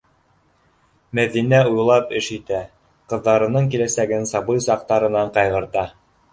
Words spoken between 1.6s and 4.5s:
уйлап эш итә: ҡыҙҙарының киләсәген